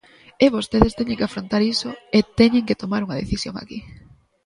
[0.43, 3.79] E vostedes teñen que afrontar iso e teñen que tomar unha decisión aquí.